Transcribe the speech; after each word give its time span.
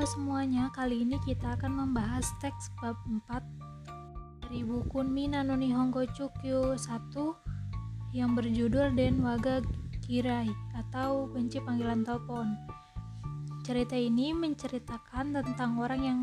Halo 0.00 0.16
semuanya, 0.16 0.72
kali 0.72 1.04
ini 1.04 1.20
kita 1.20 1.60
akan 1.60 1.76
membahas 1.76 2.24
teks 2.40 2.72
bab 2.80 2.96
4 3.04 3.36
dari 4.40 4.64
buku 4.64 5.04
Mina 5.04 5.44
no 5.44 5.60
Nihongo 5.60 6.08
Chukyu 6.16 6.72
1 6.72 7.12
yang 8.16 8.32
berjudul 8.32 8.96
Den 8.96 9.20
Waga 9.20 9.60
Kirai 10.00 10.48
atau 10.72 11.28
Benci 11.28 11.60
Panggilan 11.60 12.00
Telepon. 12.00 12.48
Cerita 13.60 13.92
ini 13.92 14.32
menceritakan 14.32 15.36
tentang 15.36 15.76
orang 15.76 16.00
yang 16.00 16.20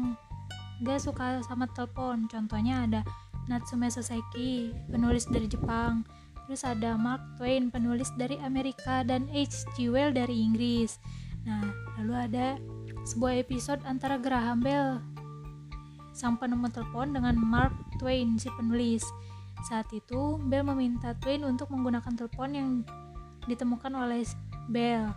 gak 0.81 0.97
suka 0.97 1.45
sama 1.45 1.69
telepon. 1.77 2.25
Contohnya 2.25 2.81
ada 2.81 3.05
Natsume 3.45 3.93
Soseki, 3.93 4.73
penulis 4.89 5.29
dari 5.29 5.45
Jepang. 5.45 6.01
Terus 6.49 6.65
ada 6.65 6.97
Mark 6.97 7.21
Twain, 7.37 7.69
penulis 7.69 8.09
dari 8.17 8.41
Amerika 8.41 9.05
dan 9.05 9.29
H.G. 9.29 9.93
Wells 9.93 10.17
dari 10.17 10.33
Inggris. 10.33 10.97
Nah, 11.45 11.61
lalu 12.01 12.13
ada 12.17 12.57
sebuah 13.07 13.39
episode 13.39 13.79
antara 13.87 14.19
Graham 14.19 14.59
Bell, 14.59 14.99
sang 16.11 16.35
penemu 16.35 16.67
telepon 16.67 17.15
dengan 17.15 17.39
Mark 17.39 17.71
Twain, 18.03 18.35
si 18.35 18.51
penulis. 18.59 18.99
Saat 19.63 19.95
itu, 19.95 20.35
Bell 20.43 20.67
meminta 20.67 21.15
Twain 21.23 21.39
untuk 21.47 21.71
menggunakan 21.71 22.11
telepon 22.19 22.51
yang 22.51 22.69
ditemukan 23.47 23.95
oleh 23.95 24.27
Bell. 24.67 25.07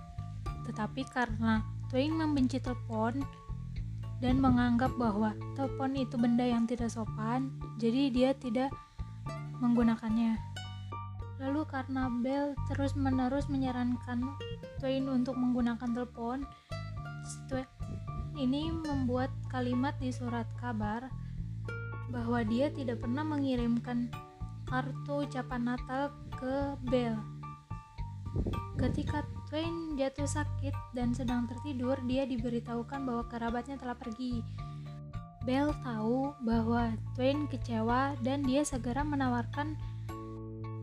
Tetapi 0.71 1.03
karena 1.11 1.67
Twain 1.91 2.15
membenci 2.15 2.63
telepon 2.63 3.27
dan 4.23 4.39
menganggap 4.39 4.95
bahwa 4.95 5.35
telepon 5.59 5.99
itu 5.99 6.15
benda 6.15 6.47
yang 6.47 6.71
tidak 6.71 6.95
sopan, 6.95 7.51
jadi 7.83 8.07
dia 8.15 8.31
tidak 8.39 8.71
menggunakannya. 9.59 10.39
Lalu 11.43 11.67
karena 11.67 12.07
Bell 12.23 12.55
terus-menerus 12.71 13.51
menyarankan 13.51 14.31
Twain 14.79 15.11
untuk 15.11 15.35
menggunakan 15.35 15.91
telepon, 15.91 16.47
ini 18.39 18.71
membuat 18.71 19.31
kalimat 19.51 19.97
di 19.99 20.15
surat 20.15 20.47
kabar 20.59 21.11
bahwa 22.11 22.43
dia 22.43 22.71
tidak 22.71 23.03
pernah 23.03 23.23
mengirimkan 23.23 24.11
kartu 24.67 25.27
ucapan 25.27 25.75
Natal 25.75 26.15
ke 26.39 26.79
Bell. 26.91 27.19
Ketika 28.79 29.27
Twain 29.51 29.99
jatuh 29.99 30.31
sakit 30.31 30.95
dan 30.95 31.11
sedang 31.11 31.51
tertidur, 31.51 31.99
dia 32.07 32.23
diberitahukan 32.23 33.03
bahwa 33.03 33.27
kerabatnya 33.27 33.75
telah 33.75 33.99
pergi. 33.99 34.47
Bell 35.43 35.75
tahu 35.83 36.31
bahwa 36.47 36.95
Twain 37.19 37.51
kecewa 37.51 38.15
dan 38.23 38.47
dia 38.47 38.63
segera 38.63 39.03
menawarkan 39.03 39.75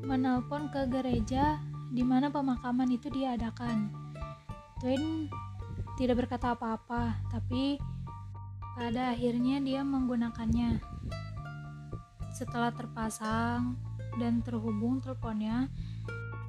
menelpon 0.04 0.68
ke 0.68 0.84
gereja 0.92 1.64
di 1.96 2.04
mana 2.04 2.28
pemakaman 2.28 2.92
itu 2.92 3.08
diadakan. 3.08 3.88
Twain 4.84 5.32
tidak 5.98 6.24
berkata 6.24 6.54
apa-apa, 6.54 7.26
tapi 7.34 7.82
pada 8.78 9.18
akhirnya 9.18 9.58
dia 9.58 9.82
menggunakannya. 9.82 10.78
Setelah 12.30 12.70
terpasang 12.70 13.74
dan 14.22 14.46
terhubung 14.46 15.02
teleponnya, 15.02 15.66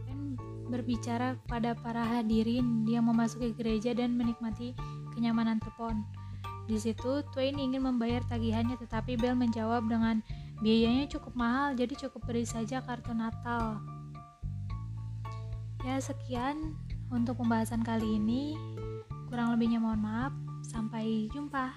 Ben 0.04 0.36
berbicara 0.68 1.40
kepada 1.40 1.72
para 1.80 2.04
hadirin 2.04 2.84
yang 2.84 3.08
memasuki 3.08 3.56
gereja 3.56 3.96
dan 3.96 4.12
menikmati 4.20 4.76
kenyamanan 5.16 5.56
telepon. 5.64 6.04
Di 6.68 6.76
situ, 6.76 7.24
Twain 7.32 7.56
ingin 7.56 7.80
membayar 7.80 8.20
tagihannya, 8.28 8.76
tetapi 8.76 9.16
Bell 9.16 9.32
menjawab 9.32 9.88
dengan 9.88 10.20
biayanya 10.60 11.08
cukup 11.08 11.32
mahal, 11.32 11.72
jadi 11.72 11.96
cukup 11.96 12.28
beri 12.28 12.44
saja 12.44 12.84
kartu 12.84 13.16
Natal. 13.16 13.80
Ya, 15.88 15.96
sekian 15.96 16.76
untuk 17.08 17.40
pembahasan 17.40 17.80
kali 17.80 18.20
ini. 18.20 18.52
Kurang 19.28 19.52
lebihnya 19.52 19.76
mohon 19.76 20.00
maaf. 20.00 20.32
Sampai 20.64 21.28
jumpa. 21.28 21.76